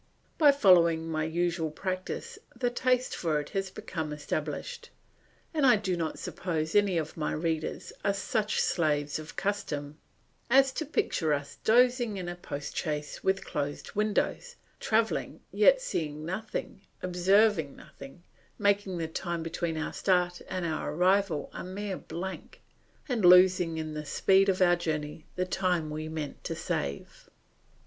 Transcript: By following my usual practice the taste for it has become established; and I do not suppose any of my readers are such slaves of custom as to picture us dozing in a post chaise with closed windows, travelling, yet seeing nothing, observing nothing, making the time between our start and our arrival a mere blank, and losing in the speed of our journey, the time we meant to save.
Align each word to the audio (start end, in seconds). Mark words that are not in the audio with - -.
By 0.39 0.51
following 0.51 1.11
my 1.11 1.25
usual 1.25 1.69
practice 1.69 2.39
the 2.55 2.71
taste 2.71 3.15
for 3.15 3.39
it 3.39 3.49
has 3.49 3.69
become 3.69 4.11
established; 4.11 4.89
and 5.53 5.63
I 5.63 5.75
do 5.75 5.95
not 5.95 6.17
suppose 6.17 6.73
any 6.73 6.97
of 6.97 7.17
my 7.17 7.33
readers 7.33 7.93
are 8.03 8.11
such 8.11 8.59
slaves 8.61 9.19
of 9.19 9.35
custom 9.35 9.99
as 10.49 10.71
to 10.71 10.87
picture 10.87 11.35
us 11.35 11.59
dozing 11.63 12.17
in 12.17 12.27
a 12.27 12.35
post 12.35 12.75
chaise 12.75 13.23
with 13.23 13.45
closed 13.45 13.91
windows, 13.93 14.55
travelling, 14.79 15.39
yet 15.51 15.79
seeing 15.79 16.25
nothing, 16.25 16.81
observing 17.03 17.75
nothing, 17.75 18.23
making 18.57 18.97
the 18.97 19.07
time 19.07 19.43
between 19.43 19.77
our 19.77 19.93
start 19.93 20.41
and 20.49 20.65
our 20.65 20.91
arrival 20.95 21.51
a 21.53 21.63
mere 21.63 21.97
blank, 21.97 22.59
and 23.07 23.23
losing 23.23 23.77
in 23.77 23.93
the 23.93 24.05
speed 24.07 24.49
of 24.49 24.63
our 24.63 24.75
journey, 24.75 25.27
the 25.35 25.45
time 25.45 25.91
we 25.91 26.09
meant 26.09 26.43
to 26.43 26.55
save. 26.55 27.29